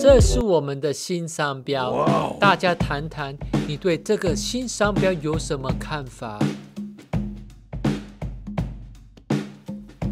[0.00, 2.06] 这是我们的新商标，
[2.38, 6.38] 大家谈谈你对这个新商标有什么看法？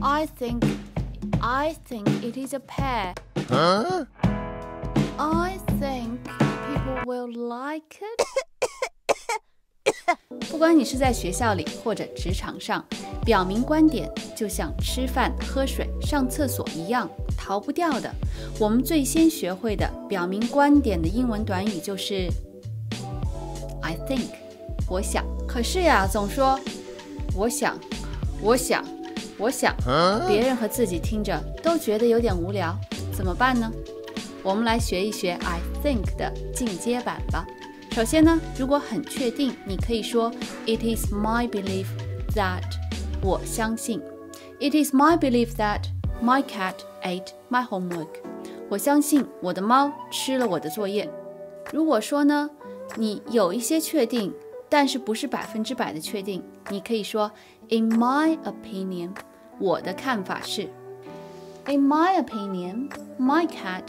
[0.00, 0.62] I think,
[1.40, 3.14] I think it is a pear.
[5.16, 6.18] I think
[6.66, 8.47] people will like it.
[10.49, 12.83] 不管你是在学校里或者职场上，
[13.23, 18.11] 表明观点就像吃饭、喝水、上厕所一样，逃不掉的。
[18.59, 22.27] 我们最先学会的表明观点的英文短语就是
[23.81, 24.29] "I think"，
[24.89, 25.23] 我想。
[25.47, 26.59] 可是呀，总说
[27.35, 27.79] 我想，
[28.41, 28.83] 我想，
[29.37, 29.75] 我想，
[30.27, 32.75] 别人和自己听着都觉得有点无聊，
[33.13, 33.71] 怎么办呢？
[34.43, 37.45] 我们来学一学 "I think" 的进阶版吧。
[37.90, 40.30] 首先呢，如果很确定，你可以说
[40.66, 41.86] "It is my belief
[42.34, 42.62] that"，
[43.22, 44.00] 我相信。
[44.58, 45.82] It is my belief that
[46.22, 48.08] my cat ate my homework。
[48.68, 51.08] 我相信我的猫吃了我的作业。
[51.72, 52.50] 如果说呢，
[52.96, 54.32] 你有一些确定，
[54.68, 57.30] 但是不是百分之百的确定，你可以说
[57.68, 59.10] "In my opinion"，
[59.60, 60.68] 我的看法是。
[61.66, 63.84] In my opinion, my cat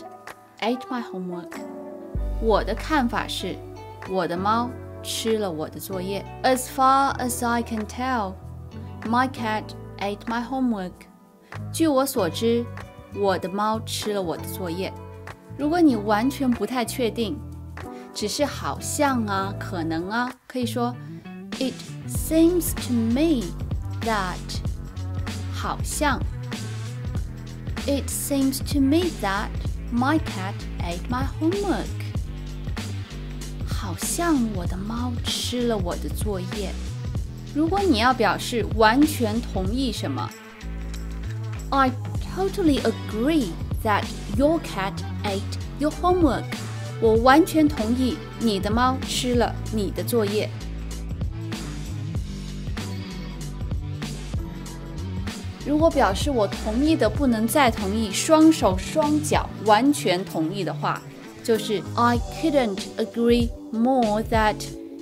[0.59, 1.52] ate my homework。
[2.41, 3.55] 我的看法是。
[4.09, 4.69] 我的猫
[5.03, 6.25] 吃了我的作业。
[6.44, 8.33] As far as I can tell,
[9.03, 9.63] my cat
[9.99, 10.91] ate my homework.
[11.71, 12.66] 据我所知，
[13.16, 14.94] 我的猫吃了我的作业。
[15.58, 17.39] 如果你完全不太确定，
[18.13, 20.94] 只是好像啊，可能啊，可以说
[21.59, 21.73] It
[22.08, 23.44] seems to me
[24.02, 24.35] that
[25.53, 26.19] 好像
[27.85, 29.49] It seems to me that
[29.94, 31.85] my cat ate my homework.
[33.91, 36.70] 好像我的猫吃了我的作业。
[37.52, 40.30] 如果你要表示完全同意什么
[41.70, 41.91] ，I
[42.36, 43.48] totally agree
[43.83, 44.05] that
[44.36, 44.92] your cat
[45.24, 45.41] ate
[45.80, 46.44] your homework。
[47.00, 50.48] 我完全同意你的猫吃了你的作业。
[55.67, 61.02] 如果表示我同意的不能再同意，双手双脚完全同意的话。
[61.42, 64.56] 就是 I couldn't agree more that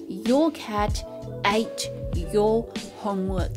[0.08, 0.90] your cat
[1.42, 1.90] ate
[2.32, 2.64] your
[3.02, 3.50] homework。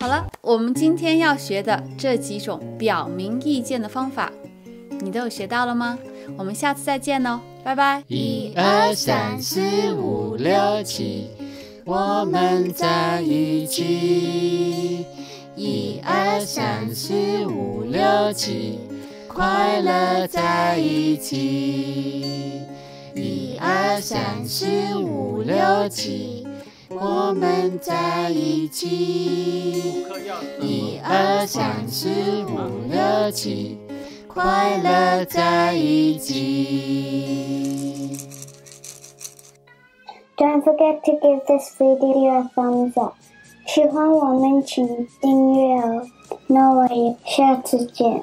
[0.00, 4.32] 好了，我们今天要学的这几种表明意见的方法，
[5.00, 5.98] 你都有学到了吗？
[6.36, 8.04] 我们下次再见喽，拜拜。
[8.06, 11.28] 一二三四五六七，
[11.84, 15.06] 我们在一起。
[15.56, 17.14] 一二三四
[17.46, 18.78] 五六七。
[19.38, 22.60] 快乐在一起，
[23.14, 24.66] 一二三四
[24.96, 26.44] 五六七，
[26.88, 30.02] 我们在一起，
[30.60, 32.08] 一二三四
[32.46, 32.58] 五
[32.90, 33.78] 六七，
[34.26, 37.38] 快乐在一起。
[40.36, 43.14] Don't forget to give this video a thumbs up，
[43.68, 46.04] 喜欢我们请订阅哦，
[46.48, 48.20] 那我也下次见。